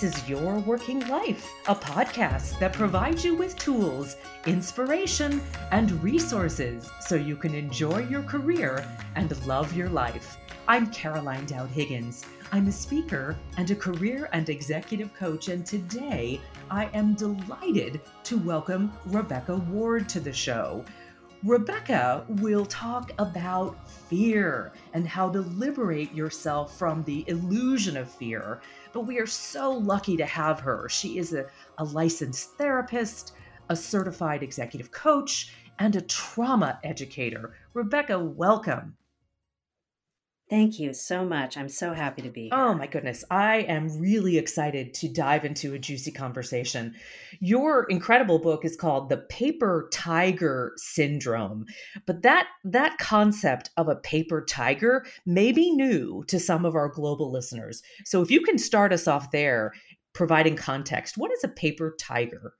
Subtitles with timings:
[0.00, 4.16] This is Your Working Life, a podcast that provides you with tools,
[4.46, 5.42] inspiration,
[5.72, 8.82] and resources so you can enjoy your career
[9.14, 10.38] and love your life.
[10.66, 12.24] I'm Caroline Dowd Higgins.
[12.50, 16.40] I'm a speaker and a career and executive coach, and today
[16.70, 20.82] I am delighted to welcome Rebecca Ward to the show.
[21.42, 28.60] Rebecca will talk about fear and how to liberate yourself from the illusion of fear.
[28.92, 30.88] But we are so lucky to have her.
[30.88, 31.46] She is a,
[31.78, 33.34] a licensed therapist,
[33.68, 37.54] a certified executive coach, and a trauma educator.
[37.72, 38.96] Rebecca, welcome.
[40.50, 41.56] Thank you so much.
[41.56, 42.64] I'm so happy to be oh here.
[42.66, 43.24] Oh my goodness.
[43.30, 46.96] I am really excited to dive into a juicy conversation.
[47.38, 51.66] Your incredible book is called The Paper Tiger Syndrome.
[52.04, 56.88] But that that concept of a paper tiger may be new to some of our
[56.88, 57.80] global listeners.
[58.04, 59.72] So if you can start us off there
[60.14, 62.54] providing context, what is a paper tiger?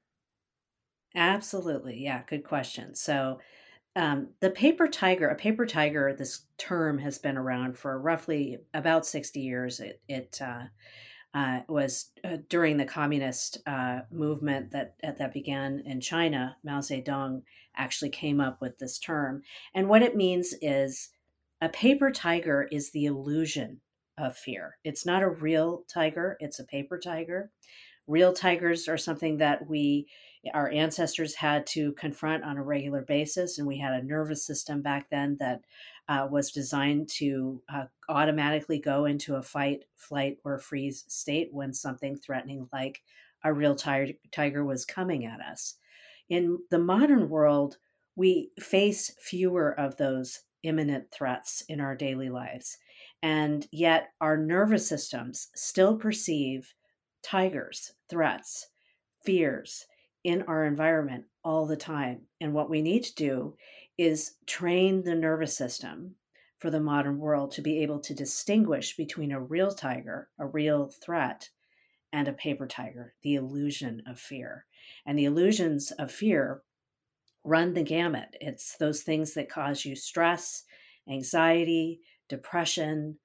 [1.17, 1.99] Absolutely.
[1.99, 2.95] Yeah, good question.
[2.95, 3.41] So
[3.97, 9.05] um, the paper tiger, a paper tiger, this term has been around for roughly about
[9.05, 9.81] 60 years.
[9.81, 10.65] It, it uh,
[11.35, 16.57] uh, was uh, during the communist uh, movement that that began in China.
[16.65, 17.43] Mao Zedong
[17.77, 19.43] actually came up with this term,
[19.75, 21.11] and what it means is
[21.61, 23.81] a paper tiger is the illusion
[24.19, 24.77] of fear.
[24.83, 27.51] It's not a real tiger; it's a paper tiger.
[28.11, 30.09] Real tigers are something that we
[30.55, 33.59] our ancestors had to confront on a regular basis.
[33.59, 35.61] And we had a nervous system back then that
[36.09, 41.75] uh, was designed to uh, automatically go into a fight, flight, or freeze state when
[41.75, 43.03] something threatening like
[43.45, 45.75] a real tiger, tiger was coming at us.
[46.29, 47.77] In the modern world,
[48.17, 52.79] we face fewer of those imminent threats in our daily lives.
[53.23, 56.75] And yet, our nervous systems still perceive
[57.23, 58.69] tigers, threats,
[59.25, 59.87] fears,
[60.25, 62.23] in our environment all the time.
[62.41, 63.57] And what we need to do
[63.97, 66.15] is train the nervous system
[66.59, 70.89] for the modern world to be able to distinguish between a real tiger, a real
[71.03, 71.49] threat,
[72.13, 74.67] and a paper tiger, the illusion of fear.
[75.07, 76.63] And the illusions of fear
[77.45, 78.37] run the gamut.
[78.41, 80.65] It's those things that cause you stress,
[81.09, 83.19] anxiety, depression,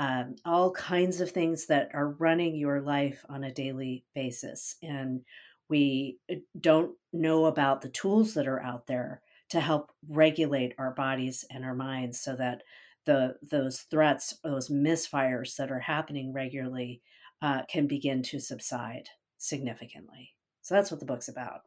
[0.00, 4.76] um, all kinds of things that are running your life on a daily basis.
[4.82, 5.20] And
[5.68, 10.92] we uh, don't know about the tools that are out there to help regulate our
[10.92, 12.62] bodies and our minds so that
[13.04, 17.02] the those threats those misfires that are happening regularly
[17.42, 19.08] uh, can begin to subside
[19.38, 21.62] significantly so that's what the book's about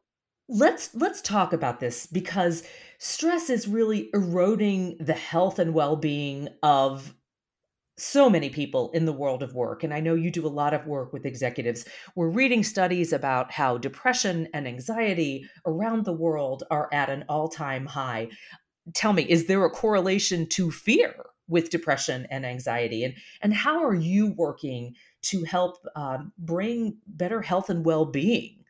[0.47, 2.63] let's let's talk about this because
[2.99, 7.15] stress is really eroding the health and well-being of
[7.97, 9.83] so many people in the world of work.
[9.83, 11.85] And I know you do a lot of work with executives.
[12.15, 17.47] We're reading studies about how depression and anxiety around the world are at an all
[17.47, 18.29] time high.
[18.93, 21.13] Tell me, is there a correlation to fear
[21.47, 23.03] with depression and anxiety?
[23.03, 28.63] And, and how are you working to help um, bring better health and well being?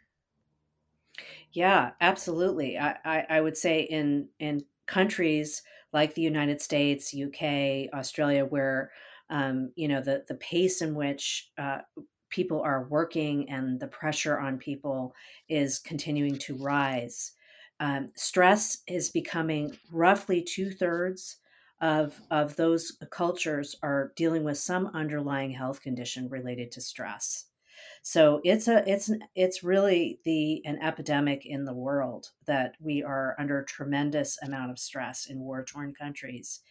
[1.54, 2.78] Yeah, absolutely.
[2.78, 5.62] I, I, I would say in, in countries
[5.94, 8.92] like the United States, UK, Australia, where
[9.34, 11.80] um, you know the the pace in which uh,
[12.30, 15.14] people are working and the pressure on people
[15.50, 17.34] is continuing to rise.
[17.80, 21.38] Um, stress is becoming roughly two thirds
[21.82, 27.48] of of those cultures are dealing with some underlying health condition related to stress.
[28.04, 33.36] So it's a it's it's really the an epidemic in the world that we are
[33.40, 36.62] under a tremendous amount of stress in war torn countries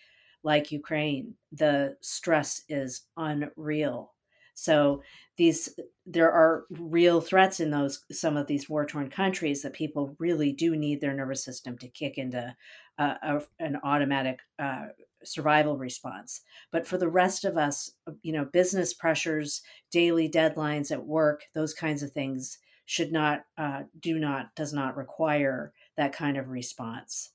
[0.43, 4.13] like Ukraine, the stress is unreal.
[4.55, 5.03] So
[5.37, 10.15] these there are real threats in those some of these war torn countries that people
[10.19, 12.55] really do need their nervous system to kick into
[12.99, 14.87] uh, a, an automatic uh,
[15.25, 16.43] survival response.
[16.71, 17.91] But for the rest of us,
[18.23, 23.83] you know, business pressures, daily deadlines at work, those kinds of things should not uh,
[24.01, 27.31] do not does not require that kind of response.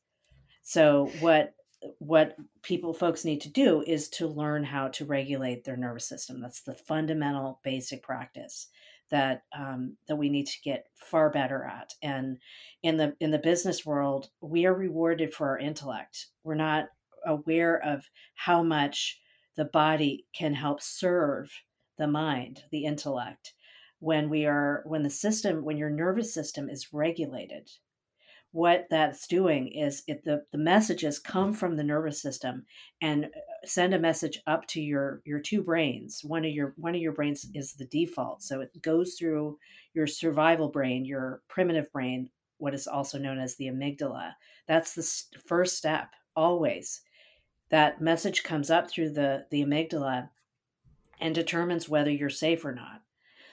[0.61, 1.53] So what
[1.99, 6.41] what people folks need to do is to learn how to regulate their nervous system.
[6.41, 8.67] That's the fundamental basic practice
[9.09, 11.93] that um, that we need to get far better at.
[12.01, 12.37] And
[12.83, 16.27] in the in the business world we are rewarded for our intellect.
[16.43, 16.85] We're not
[17.25, 19.19] aware of how much
[19.55, 21.51] the body can help serve
[21.97, 23.53] the mind the intellect.
[23.99, 27.69] When we are when the system when your nervous system is regulated
[28.57, 32.65] what that's doing is it, the, the messages come from the nervous system
[33.03, 33.27] and uh,
[33.63, 36.21] send a message up to your your two brains.
[36.23, 39.59] One of your one of your brains is the default so it goes through
[39.93, 44.31] your survival brain your primitive brain what is also known as the amygdala.
[44.67, 47.01] That's the first step always.
[47.69, 50.29] That message comes up through the the amygdala
[51.19, 53.03] and determines whether you're safe or not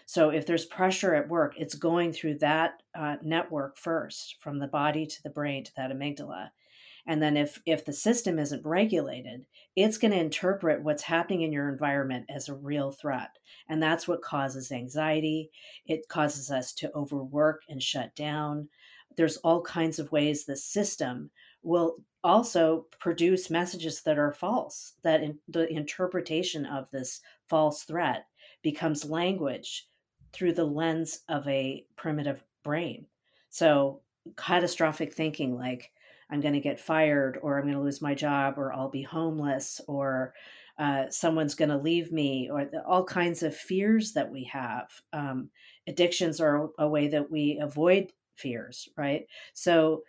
[0.06, 4.66] so if there's pressure at work, it's going through that uh, network first, from the
[4.66, 6.50] body to the brain to that amygdala.
[7.06, 9.46] And then if if the system isn't regulated,
[9.76, 13.30] it's going to interpret what's happening in your environment as a real threat.
[13.68, 15.50] And that's what causes anxiety.
[15.86, 18.68] It causes us to overwork and shut down.
[19.16, 21.30] There's all kinds of ways the system
[21.62, 28.26] will also produce messages that are false, that in, the interpretation of this false threat
[28.62, 29.86] becomes language
[30.34, 33.06] through the lens of a primitive brain.
[33.50, 34.00] So,
[34.36, 35.92] catastrophic thinking like,
[36.30, 39.02] I'm going to get fired, or I'm going to lose my job, or I'll be
[39.02, 40.34] homeless, or
[40.78, 44.90] uh, someone's going to leave me, or the, all kinds of fears that we have.
[45.12, 45.50] Um,
[45.86, 49.26] addictions are a way that we avoid fears, right?
[49.52, 50.02] So,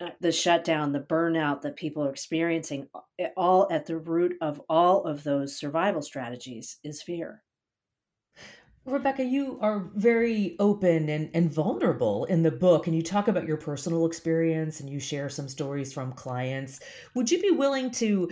[0.00, 2.88] uh, the shutdown, the burnout that people are experiencing,
[3.36, 7.44] all at the root of all of those survival strategies is fear.
[8.84, 13.46] Rebecca, you are very open and, and vulnerable in the book, and you talk about
[13.46, 16.80] your personal experience and you share some stories from clients.
[17.14, 18.30] Would you be willing to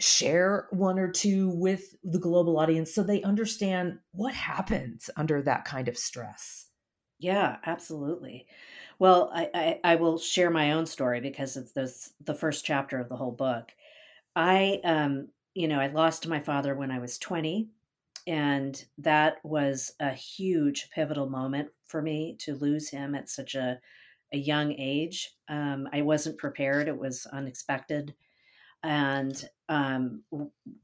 [0.00, 5.64] share one or two with the global audience so they understand what happens under that
[5.64, 6.66] kind of stress?
[7.20, 8.48] Yeah, absolutely.
[8.98, 12.98] Well, I, I, I will share my own story because it's this, the first chapter
[12.98, 13.70] of the whole book.
[14.34, 17.68] I, um, you know, I lost my father when I was 20
[18.26, 23.78] and that was a huge pivotal moment for me to lose him at such a,
[24.32, 25.34] a young age.
[25.48, 28.14] Um, I wasn't prepared, it was unexpected.
[28.82, 30.22] And um,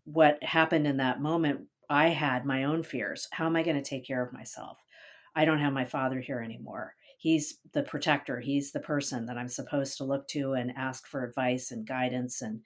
[0.04, 3.28] what happened in that moment, I had my own fears.
[3.32, 4.78] How am I going to take care of myself?
[5.34, 6.94] I don't have my father here anymore.
[7.18, 11.24] He's the protector, he's the person that I'm supposed to look to and ask for
[11.24, 12.42] advice and guidance.
[12.42, 12.60] And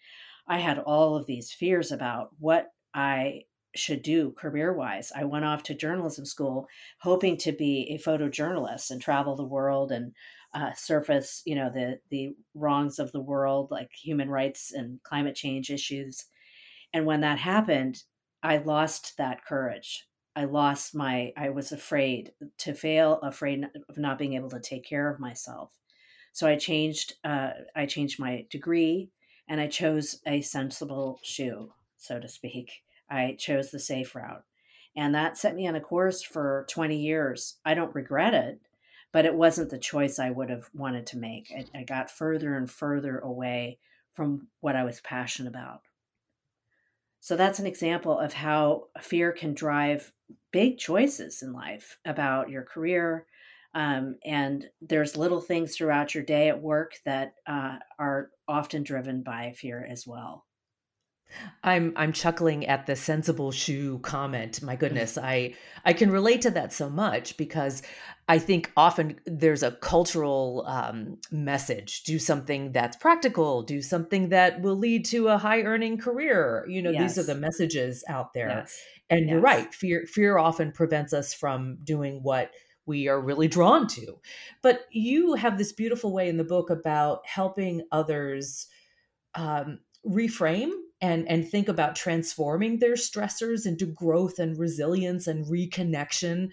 [0.47, 5.13] I had all of these fears about what I should do career wise.
[5.15, 9.93] I went off to journalism school hoping to be a photojournalist and travel the world
[9.93, 10.13] and
[10.55, 15.35] uh, surface, you know, the the wrongs of the world, like human rights and climate
[15.35, 16.27] change issues.
[16.93, 18.03] And when that happened,
[18.43, 20.07] I lost that courage.
[20.37, 21.33] I lost my.
[21.37, 25.75] I was afraid to fail, afraid of not being able to take care of myself.
[26.33, 27.15] So I changed.
[27.25, 29.11] Uh, I changed my degree,
[29.49, 34.45] and I chose a sensible shoe, so to speak I chose the safe route.
[34.97, 37.57] And that set me on a course for 20 years.
[37.65, 38.61] I don't regret it,
[39.13, 41.53] but it wasn't the choice I would have wanted to make.
[41.57, 43.79] I, I got further and further away
[44.15, 45.83] from what I was passionate about.
[47.21, 50.13] So that's an example of how fear can drive
[50.51, 53.27] big choices in life about your career.
[53.75, 59.23] Um, and there's little things throughout your day at work that uh, are often driven
[59.23, 60.45] by fear as well.
[61.65, 64.63] I'm I'm chuckling at the sensible shoe comment.
[64.63, 67.83] My goodness, I I can relate to that so much because
[68.29, 74.61] I think often there's a cultural um, message: do something that's practical, do something that
[74.61, 76.67] will lead to a high earning career.
[76.69, 77.15] You know, yes.
[77.15, 78.49] these are the messages out there.
[78.49, 78.81] Yes.
[79.11, 79.31] And yes.
[79.31, 79.73] you're right.
[79.75, 82.51] Fear fear often prevents us from doing what
[82.87, 84.19] we are really drawn to.
[84.63, 88.67] But you have this beautiful way in the book about helping others
[89.35, 90.71] um, reframe
[91.03, 96.49] and and think about transforming their stressors into growth and resilience and reconnection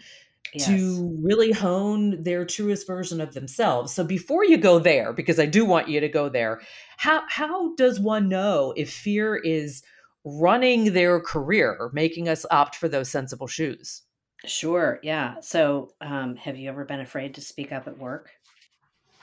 [0.53, 0.65] yes.
[0.65, 3.93] to really hone their truest version of themselves.
[3.93, 6.61] So before you go there because I do want you to go there,
[6.97, 9.83] how how does one know if fear is
[10.25, 14.01] running their career or making us opt for those sensible shoes?
[14.45, 15.35] Sure, yeah.
[15.41, 18.31] So, um, have you ever been afraid to speak up at work?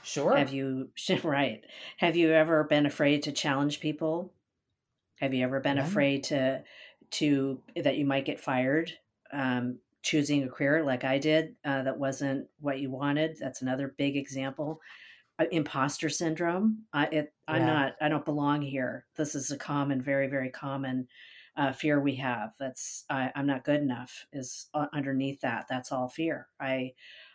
[0.03, 0.37] Sure.
[0.37, 0.91] Have you
[1.25, 1.65] right?
[1.97, 4.33] Have you ever been afraid to challenge people
[5.17, 5.87] have you ever been yeah.
[5.87, 6.63] afraid to
[7.13, 8.93] to that you might get fired?
[9.33, 13.37] Um, choosing a career like I did uh, that wasn't what you wanted.
[13.41, 14.81] That's another big example.
[15.39, 16.85] Uh, imposter syndrome.
[16.93, 17.95] I, it, I'm not.
[18.01, 19.05] I don't belong here.
[19.17, 21.09] This is a common, very, very common
[21.57, 22.55] uh, fear we have.
[22.59, 24.27] That's I, am not good enough.
[24.33, 25.67] Is uh, underneath that.
[25.69, 26.49] That's all fear.
[26.61, 26.93] I.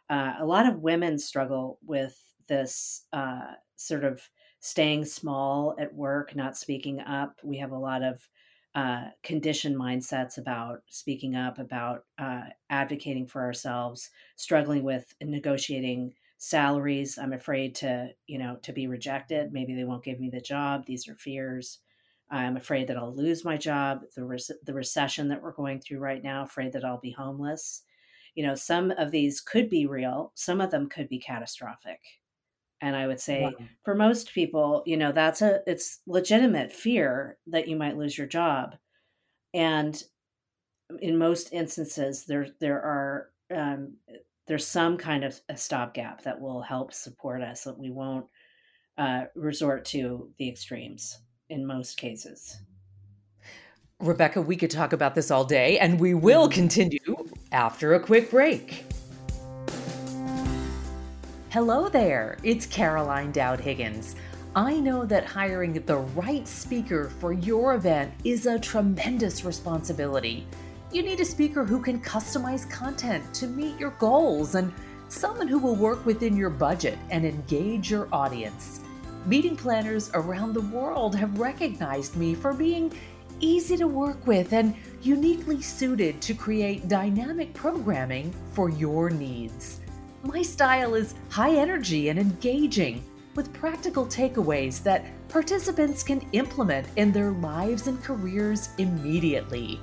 [0.10, 4.22] Uh, a lot of women struggle with this uh, sort of
[4.62, 7.40] staying small at work, not speaking up.
[7.44, 8.30] We have a lot of
[8.74, 17.18] uh, conditioned mindsets about speaking up, about uh, advocating for ourselves, struggling with negotiating salaries.
[17.18, 19.52] I'm afraid to, you know, to be rejected.
[19.52, 20.86] Maybe they won't give me the job.
[20.86, 21.80] These are fears.
[22.30, 24.04] I'm afraid that I'll lose my job.
[24.16, 26.44] The the recession that we're going through right now.
[26.44, 27.84] Afraid that I'll be homeless.
[28.36, 30.32] You know, some of these could be real.
[30.36, 32.21] Some of them could be catastrophic.
[32.82, 33.54] And I would say wow.
[33.86, 38.28] for most people, you know, that's a it's legitimate fear that you might lose your
[38.28, 38.76] job.
[39.54, 40.02] And
[41.00, 43.96] in most instances, there there are um,
[44.48, 47.64] there's some kind of a stopgap that will help support us.
[47.64, 48.26] That we won't
[48.98, 51.20] uh, resort to the extremes
[51.50, 52.58] in most cases.
[54.00, 56.54] Rebecca, we could talk about this all day, and we will mm-hmm.
[56.54, 58.86] continue after a quick break.
[61.52, 64.16] Hello there, it's Caroline Dowd Higgins.
[64.56, 70.48] I know that hiring the right speaker for your event is a tremendous responsibility.
[70.94, 74.72] You need a speaker who can customize content to meet your goals and
[75.10, 78.80] someone who will work within your budget and engage your audience.
[79.26, 82.94] Meeting planners around the world have recognized me for being
[83.42, 89.81] easy to work with and uniquely suited to create dynamic programming for your needs.
[90.24, 97.12] My style is high energy and engaging, with practical takeaways that participants can implement in
[97.12, 99.80] their lives and careers immediately.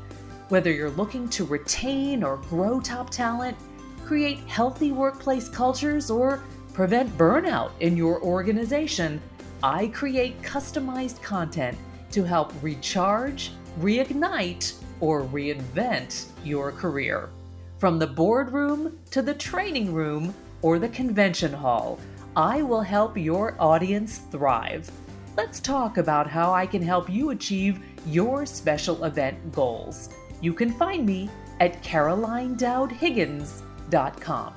[0.49, 3.57] Whether you're looking to retain or grow top talent,
[4.05, 9.21] create healthy workplace cultures, or prevent burnout in your organization,
[9.65, 11.77] I create customized content
[12.13, 17.29] to help recharge, reignite, or reinvent your career.
[17.79, 22.01] From the boardroom to the training room or the convention hall,
[22.35, 24.91] I will help your audience thrive.
[25.37, 30.09] Let's talk about how I can help you achieve your special event goals.
[30.41, 31.31] You can find me
[31.61, 34.55] at carolinedowdhiggins.com.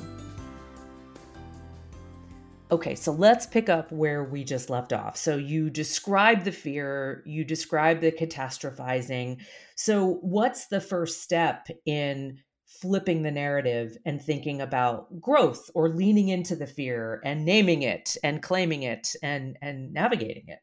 [2.72, 5.16] Okay, so let's pick up where we just left off.
[5.16, 9.42] So you describe the fear, you describe the catastrophizing.
[9.76, 12.40] So, what's the first step in
[12.80, 18.16] flipping the narrative and thinking about growth or leaning into the fear and naming it
[18.24, 20.60] and claiming it and and navigating it?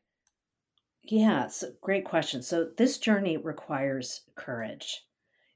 [1.03, 2.43] Yeah it's a great question.
[2.43, 5.03] So this journey requires courage.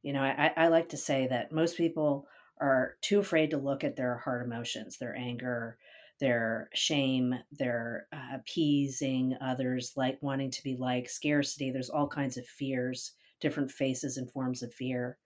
[0.03, 2.27] You know I, I like to say that most people
[2.61, 5.79] are too afraid to look at their hard emotions their anger
[6.21, 11.71] their shame their uh, appeasing others like wanting to be like scarcity.
[11.71, 15.19] There's all kinds of fears different faces and forms of fear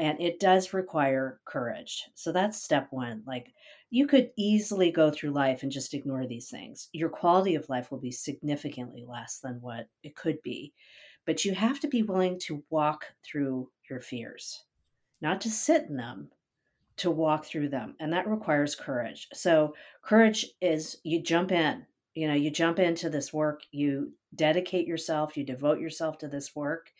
[0.00, 2.04] and it does require courage.
[2.14, 3.22] So that's step one.
[3.26, 3.52] Like
[3.90, 6.88] you could easily go through life and just ignore these things.
[6.94, 10.72] Your quality of life will be significantly less than what it could be.
[11.26, 14.64] But you have to be willing to walk through your fears,
[15.20, 16.30] not to sit in them,
[16.96, 17.94] to walk through them.
[18.00, 19.28] And that requires courage.
[19.34, 24.86] So, courage is you jump in, you know, you jump into this work, you dedicate
[24.86, 26.90] yourself, you devote yourself to this work,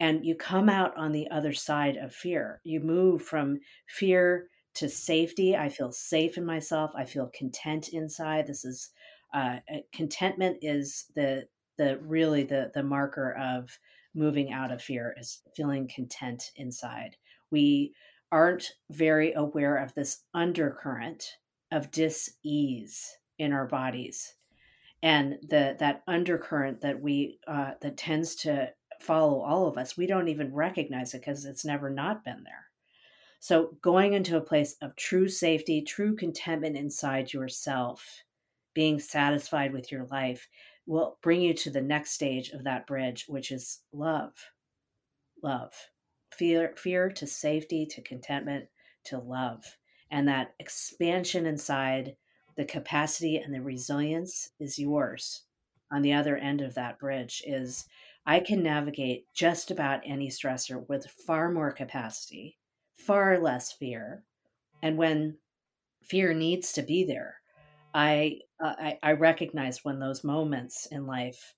[0.00, 2.60] and you come out on the other side of fear.
[2.64, 5.56] You move from fear to safety.
[5.56, 6.92] I feel safe in myself.
[6.94, 8.46] I feel content inside.
[8.46, 8.90] This is
[9.32, 9.56] uh,
[9.92, 11.46] contentment is the
[11.78, 13.78] the really the the marker of
[14.14, 17.16] moving out of fear is feeling content inside.
[17.50, 17.94] We
[18.32, 21.36] aren't very aware of this undercurrent
[21.70, 24.34] of dis-ease in our bodies
[25.02, 30.06] and the that undercurrent that we uh, that tends to follow all of us, we
[30.06, 32.66] don't even recognize it because it's never not been there.
[33.38, 38.24] So, going into a place of true safety, true contentment inside yourself,
[38.74, 40.48] being satisfied with your life,
[40.86, 44.32] will bring you to the next stage of that bridge, which is love.
[45.42, 45.74] Love.
[46.32, 48.66] Fear, fear to safety, to contentment,
[49.04, 49.64] to love.
[50.10, 52.16] And that expansion inside,
[52.56, 55.42] the capacity and the resilience is yours
[55.90, 57.86] on the other end of that bridge is
[58.26, 62.58] I can navigate just about any stressor with far more capacity,
[62.96, 64.24] far less fear.
[64.82, 65.38] And when
[66.02, 67.36] fear needs to be there,
[67.94, 71.54] I, uh, I, I, recognize when those moments in life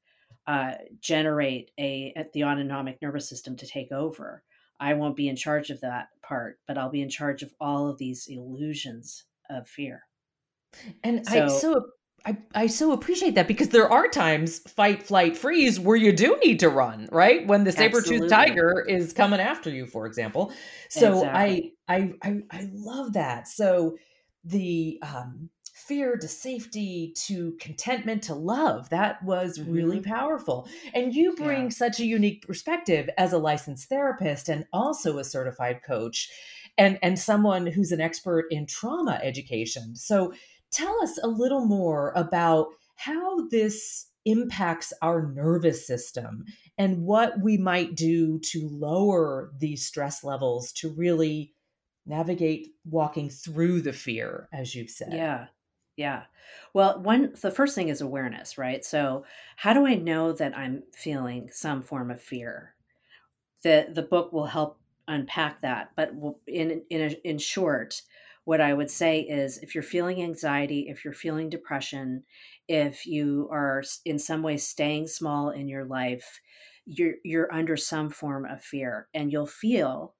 [0.47, 4.45] uh, generate a, the autonomic nervous system to take over.
[4.79, 7.89] I won't be in charge of that part, but I'll be in charge of all
[7.89, 10.03] of these illusions of fear.
[11.03, 11.87] And so, I so
[12.27, 16.39] I, I so appreciate that because there are times fight, flight, freeze where you do
[16.45, 17.47] need to run, right?
[17.47, 20.53] When the saber tooth tiger is coming after you, for example.
[20.91, 21.75] So exactly.
[21.89, 23.49] I, I I I love that.
[23.49, 23.97] So
[24.45, 25.51] the um
[25.89, 29.73] fear to safety to contentment to love that was mm-hmm.
[29.73, 31.69] really powerful and you bring yeah.
[31.71, 36.29] such a unique perspective as a licensed therapist and also a certified coach
[36.77, 40.33] and and someone who's an expert in trauma education so
[40.71, 46.45] tell us a little more about how this impacts our nervous system
[46.77, 51.55] and what we might do to lower these stress levels to really
[52.05, 55.13] navigate walking through the fear as you've said.
[55.13, 55.47] Yeah
[55.99, 56.23] yeah.
[56.75, 58.85] Well one the first thing is awareness right?
[58.85, 59.25] So
[59.57, 62.75] how do i know that i'm feeling some form of fear?
[63.63, 66.13] The the book will help unpack that but
[66.47, 68.01] in in in short
[68.49, 72.23] what I would say is if you're feeling anxiety, if you're feeling depression,
[72.67, 76.41] if you are in some way staying small in your life,
[76.87, 80.15] you're you're under some form of fear and you'll feel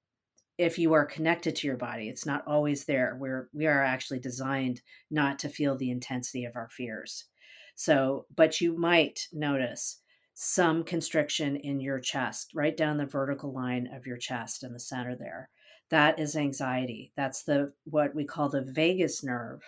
[0.59, 4.19] if you are connected to your body it's not always there we're we are actually
[4.19, 7.25] designed not to feel the intensity of our fears.
[7.73, 10.03] So but you might notice
[10.35, 14.79] some constriction in your chest right down the vertical line of your chest in the
[14.79, 15.49] center there
[15.89, 17.11] that is anxiety.
[17.15, 19.61] That's the what we call the vagus nerve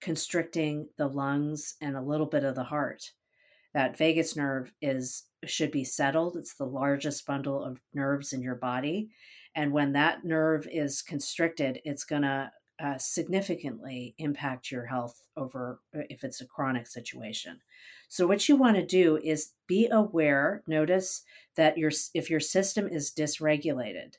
[0.00, 3.12] constricting the lungs and a little bit of the heart.
[3.74, 6.36] That vagus nerve is should be settled.
[6.36, 9.10] It's the largest bundle of nerves in your body.
[9.54, 12.50] And when that nerve is constricted, it's going to
[12.82, 17.60] uh, significantly impact your health over uh, if it's a chronic situation.
[18.08, 21.22] So what you want to do is be aware, notice
[21.56, 24.14] that your if your system is dysregulated,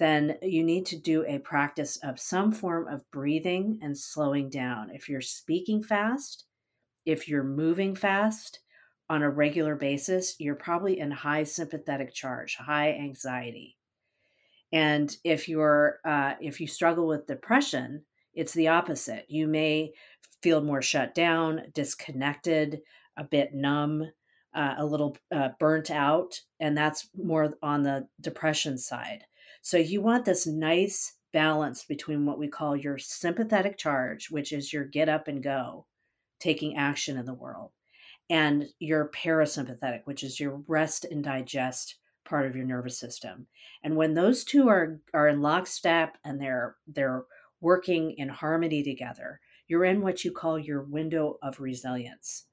[0.00, 4.90] then you need to do a practice of some form of breathing and slowing down.
[4.90, 6.46] If you're speaking fast,
[7.04, 8.60] if you're moving fast
[9.10, 13.76] on a regular basis, you're probably in high sympathetic charge, high anxiety.
[14.72, 18.02] And if you're uh, if you struggle with depression,
[18.32, 19.26] it's the opposite.
[19.28, 19.92] You may
[20.42, 22.80] feel more shut down, disconnected,
[23.18, 24.10] a bit numb,
[24.54, 29.24] uh, a little uh, burnt out, and that's more on the depression side.
[29.62, 34.72] So you want this nice balance between what we call your sympathetic charge, which is
[34.72, 35.86] your get up and go,
[36.38, 37.70] taking action in the world,
[38.28, 43.46] and your parasympathetic, which is your rest and digest part of your nervous system.
[43.82, 47.24] And when those two are are in lockstep and they're they're
[47.60, 52.46] working in harmony together, you're in what you call your window of resilience.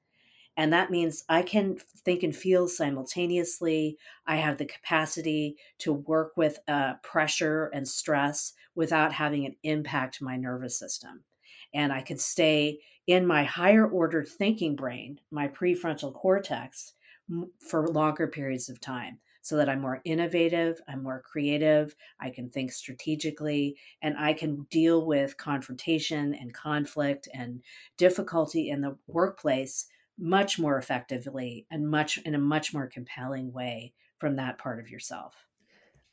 [0.58, 3.96] And that means I can think and feel simultaneously.
[4.26, 10.20] I have the capacity to work with uh, pressure and stress without having it impact
[10.20, 11.22] my nervous system.
[11.72, 16.94] And I can stay in my higher order thinking brain, my prefrontal cortex,
[17.60, 22.50] for longer periods of time so that I'm more innovative, I'm more creative, I can
[22.50, 27.62] think strategically, and I can deal with confrontation and conflict and
[27.96, 29.86] difficulty in the workplace
[30.18, 34.90] much more effectively and much in a much more compelling way from that part of
[34.90, 35.47] yourself.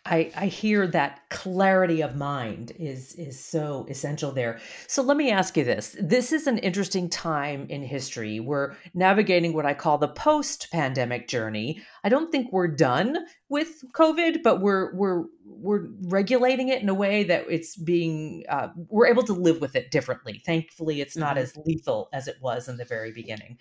[0.05, 4.59] I, I hear that clarity of mind is is so essential there.
[4.87, 5.95] So let me ask you this.
[5.99, 8.39] This is an interesting time in history.
[8.39, 11.81] We're navigating what I call the post-pandemic journey.
[12.03, 16.93] I don't think we're done with COVID, but we're we're we're regulating it in a
[16.93, 20.41] way that it's being uh, we're able to live with it differently.
[20.45, 21.43] Thankfully, it's not mm-hmm.
[21.43, 23.57] as lethal as it was in the very beginning.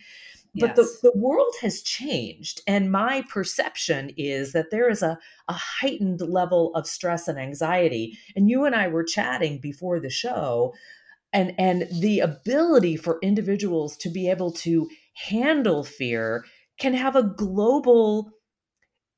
[0.57, 1.01] But yes.
[1.01, 2.61] the, the world has changed.
[2.67, 8.19] And my perception is that there is a, a heightened level of stress and anxiety.
[8.37, 10.75] And you and I were chatting before the show,
[11.33, 16.45] and, and the ability for individuals to be able to handle fear
[16.79, 18.31] can have a global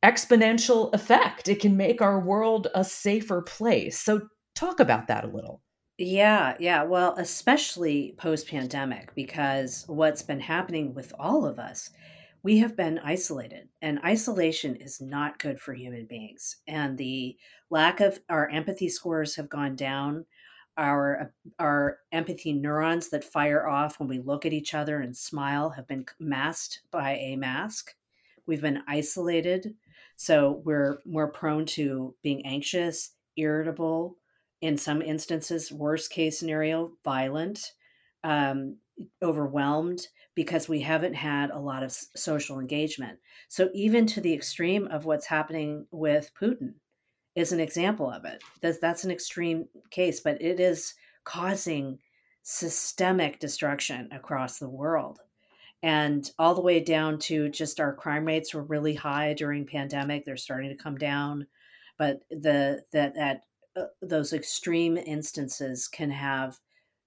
[0.03, 1.49] exponential effect.
[1.49, 3.99] It can make our world a safer place.
[3.99, 5.61] So, talk about that a little.
[5.99, 6.83] Yeah, yeah.
[6.83, 11.91] Well, especially post pandemic, because what's been happening with all of us,
[12.43, 16.57] we have been isolated, and isolation is not good for human beings.
[16.69, 17.37] And the
[17.71, 20.27] lack of our empathy scores have gone down.
[20.77, 25.71] Our our empathy neurons that fire off when we look at each other and smile
[25.71, 27.97] have been masked by a mask.
[28.47, 29.75] We've been isolated,
[30.17, 34.19] so we're more prone to being anxious, irritable,
[34.61, 37.73] in some instances, worst case scenario, violent,
[38.25, 38.77] um,
[39.23, 43.19] overwhelmed because we haven't had a lot of social engagement.
[43.49, 46.75] So, even to the extreme of what's happening with Putin
[47.35, 48.43] is an example of it.
[48.63, 51.99] That's, that's an extreme case, but it is causing
[52.43, 55.21] systemic destruction across the world
[55.83, 60.25] and all the way down to just our crime rates were really high during pandemic
[60.25, 61.45] they're starting to come down
[61.99, 63.41] but the that that
[63.77, 66.59] Uh, those extreme instances can have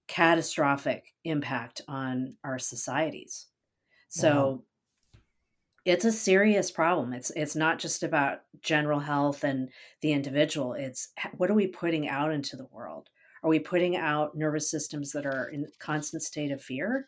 [0.08, 3.48] catastrophic impact on our societies.
[4.10, 4.64] So
[5.14, 5.22] wow.
[5.86, 7.14] it's a serious problem.
[7.14, 9.70] It's it's not just about general health and
[10.02, 10.74] the individual.
[10.74, 13.10] It's what are we putting out into the world?
[13.44, 17.08] Are we putting out nervous systems that are in constant state of fear?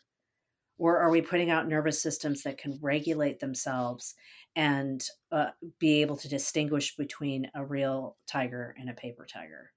[0.82, 4.16] Or are we putting out nervous systems that can regulate themselves
[4.56, 9.70] and uh, be able to distinguish between a real tiger and a paper tiger?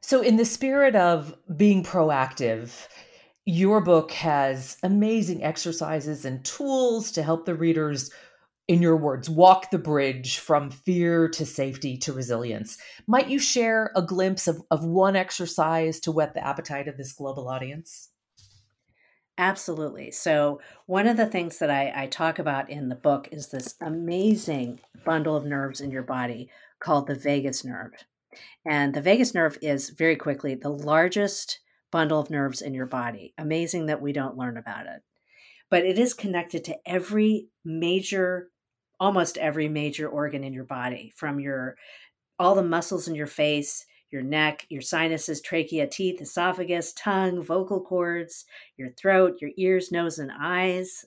[0.00, 2.86] So, in the spirit of being proactive,
[3.44, 8.12] your book has amazing exercises and tools to help the readers
[8.68, 12.78] in your words, walk the bridge from fear to safety to resilience.
[13.08, 17.12] Might you share a glimpse of, of one exercise to whet the appetite of this
[17.12, 18.10] global audience?
[19.38, 20.10] Absolutely.
[20.10, 23.76] So, one of the things that I, I, talk about in the book is this
[23.80, 27.92] amazing bundle of nerves in your body called the vagus nerve.
[28.68, 31.60] And the vagus nerve is very quickly the largest
[31.92, 33.32] bundle of nerves in your body.
[33.38, 35.02] Amazing that we don't learn about it.
[35.70, 38.50] But it is connected to every major
[39.00, 41.76] almost every major organ in your body from your
[42.40, 47.80] all the muscles in your face your neck your sinuses trachea teeth esophagus tongue vocal
[47.80, 48.44] cords
[48.76, 51.04] your throat your ears nose and eyes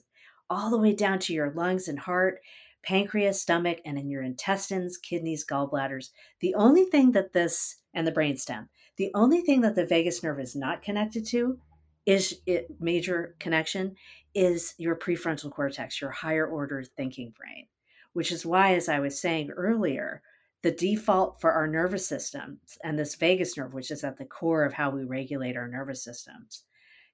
[0.50, 2.40] all the way down to your lungs and heart
[2.82, 6.10] pancreas stomach and in your intestines kidneys gallbladders.
[6.40, 10.40] The only thing that this and the brainstem the only thing that the vagus nerve
[10.40, 11.58] is not connected to
[12.04, 13.94] is it major connection
[14.34, 17.66] is your prefrontal cortex your higher order thinking brain
[18.12, 20.22] which is why, as I was saying earlier,
[20.62, 24.64] the default for our nervous systems and this vagus nerve, which is at the core
[24.64, 26.64] of how we regulate our nervous systems,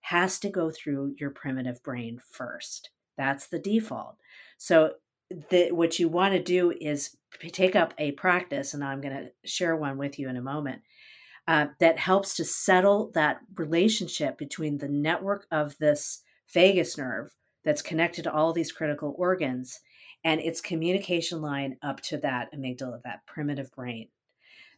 [0.03, 2.91] has to go through your primitive brain first.
[3.17, 4.17] That's the default.
[4.59, 4.95] So,
[5.51, 7.17] the, what you want to do is
[7.53, 10.81] take up a practice, and I'm going to share one with you in a moment,
[11.47, 17.83] uh, that helps to settle that relationship between the network of this vagus nerve that's
[17.83, 19.81] connected to all these critical organs
[20.25, 24.09] and its communication line up to that amygdala, that primitive brain.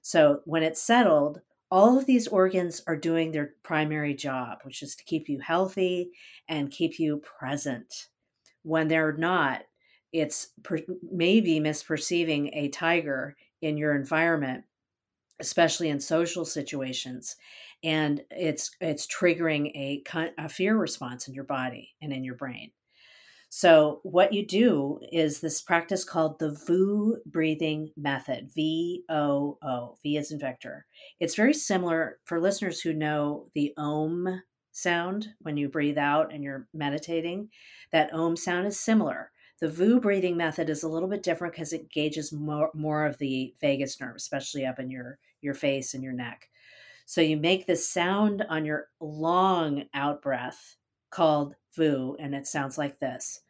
[0.02, 4.96] So when it's settled, all of these organs are doing their primary job, which is
[4.96, 6.10] to keep you healthy
[6.48, 8.08] and keep you present.
[8.62, 9.62] When they're not,
[10.12, 10.78] it's per-
[11.10, 14.64] maybe misperceiving a tiger in your environment,
[15.38, 17.36] especially in social situations,
[17.82, 20.02] and it's it's triggering a,
[20.38, 22.72] a fear response in your body and in your brain.
[23.52, 29.96] So, what you do is this practice called the VOO breathing method V O O,
[30.04, 30.86] V is in vector.
[31.18, 36.44] It's very similar for listeners who know the Om sound when you breathe out and
[36.44, 37.48] you're meditating.
[37.90, 39.32] That Om sound is similar.
[39.60, 43.18] The VOO breathing method is a little bit different because it gauges more, more of
[43.18, 46.48] the vagus nerve, especially up in your, your face and your neck.
[47.04, 50.76] So, you make this sound on your long out breath
[51.10, 53.40] called VOO, and it sounds like this.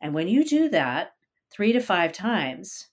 [0.00, 1.12] And when you do that
[1.50, 2.88] three to five times,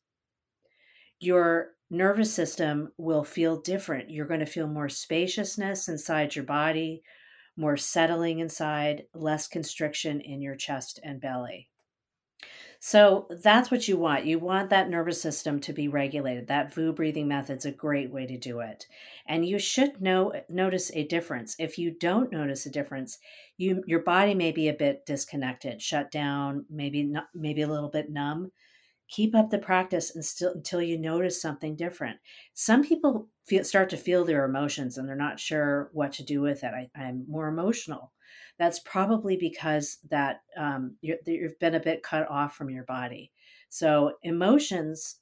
[1.20, 4.10] your nervous system will feel different.
[4.10, 7.04] You're going to feel more spaciousness inside your body,
[7.56, 11.70] more settling inside, less constriction in your chest and belly.
[12.80, 14.26] So that's what you want.
[14.26, 16.48] You want that nervous system to be regulated.
[16.48, 18.86] That VOO breathing method's a great way to do it.
[19.28, 21.56] And you should know notice a difference.
[21.58, 23.18] If you don't notice a difference,
[23.58, 27.90] you your body may be a bit disconnected, shut down, maybe not, maybe a little
[27.90, 28.52] bit numb.
[29.08, 32.18] Keep up the practice and still, until you notice something different.
[32.54, 36.42] Some people feel, start to feel their emotions and they're not sure what to do
[36.42, 36.72] with it.
[36.74, 38.12] I, I'm more emotional
[38.58, 43.32] that's probably because that um, you've been a bit cut off from your body.
[43.70, 45.18] So emotions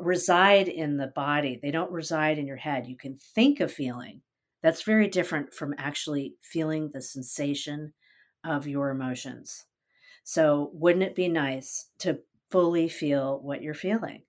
[0.00, 2.86] reside in the body; they don't reside in your head.
[2.86, 4.22] You can think of feeling.
[4.62, 7.92] That's very different from actually feeling the sensation
[8.44, 9.66] of your emotions.
[10.24, 14.24] So, wouldn't it be nice to fully feel what you're feeling?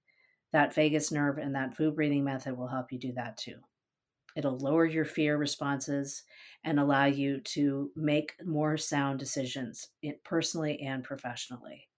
[0.51, 3.61] That vagus nerve and that VOO breathing method will help you do that too.
[4.35, 6.23] It'll lower your fear responses
[6.63, 11.89] and allow you to make more sound decisions eh, personally and professionally.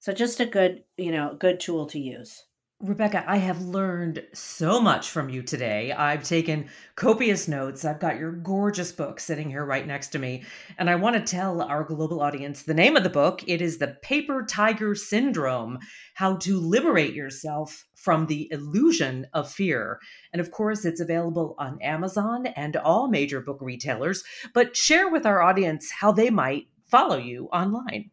[0.00, 2.44] So just a good, you know, good tool to use.
[2.82, 5.92] Rebecca, I have learned so much from you today.
[5.92, 7.84] I've taken copious notes.
[7.84, 10.42] I've got your gorgeous book sitting here right next to me.
[10.78, 13.44] And I want to tell our global audience the name of the book.
[13.46, 15.78] It is The Paper Tiger Syndrome
[16.14, 20.00] How to Liberate Yourself from the Illusion of Fear.
[20.32, 24.24] And of course, it's available on Amazon and all major book retailers.
[24.54, 28.10] But share with our audience how they might follow you online.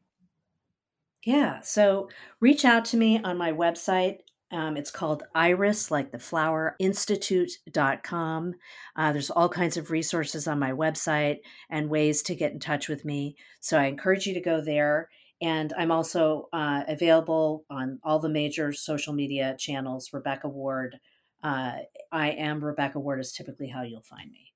[1.23, 1.61] Yeah.
[1.61, 4.19] So reach out to me on my website,
[4.51, 8.53] Um, it's called Iris, like the flower, institute.com.
[8.95, 12.89] Uh, there's all kinds of resources on my website and ways to get in touch
[12.89, 13.35] with me.
[13.59, 15.09] So I encourage you to go there.
[15.41, 20.11] And I'm also uh, available on all the major social media channels.
[20.11, 20.99] Rebecca Ward.
[21.41, 21.77] Uh,
[22.11, 24.53] I am Rebecca Ward, is typically how you'll find me.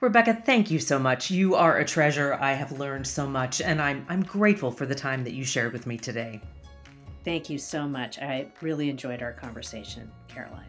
[0.00, 1.30] Rebecca, thank you so much.
[1.30, 2.34] You are a treasure.
[2.34, 5.72] I have learned so much, and I'm, I'm grateful for the time that you shared
[5.72, 6.40] with me today.
[7.24, 8.18] Thank you so much.
[8.18, 10.64] I really enjoyed our conversation, Caroline.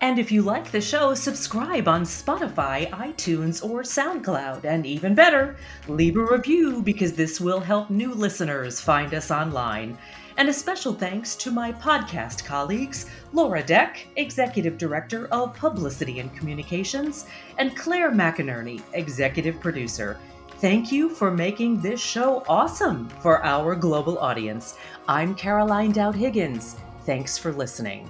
[0.00, 4.64] And if you like the show, subscribe on Spotify, iTunes, or SoundCloud.
[4.64, 9.96] And even better, leave a review because this will help new listeners find us online.
[10.38, 16.34] And a special thanks to my podcast colleagues, Laura Deck, Executive Director of Publicity and
[16.34, 17.26] Communications,
[17.58, 20.18] and Claire McInerney, Executive Producer.
[20.62, 24.76] Thank you for making this show awesome for our global audience.
[25.08, 26.76] I'm Caroline Dowd Higgins.
[27.04, 28.08] Thanks for listening.